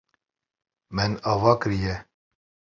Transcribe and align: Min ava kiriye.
Min 0.95 1.11
ava 1.31 1.53
kiriye. 1.61 1.95